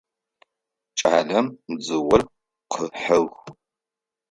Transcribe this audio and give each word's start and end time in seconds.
Кӏалэм 0.99 1.47
дзыор 1.79 2.21
къыхьыгъ. 2.71 3.35